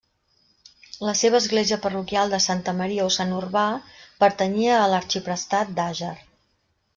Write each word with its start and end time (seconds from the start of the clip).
La 1.09 1.13
seva 1.19 1.41
església 1.43 1.77
parroquial 1.83 2.33
de 2.35 2.39
Santa 2.45 2.73
Maria 2.79 3.05
o 3.09 3.11
Sant 3.17 3.35
Urbà 3.41 3.67
pertanyia 4.25 4.79
a 4.81 4.89
l'arxiprestat 4.95 5.77
d'Àger. 5.81 6.13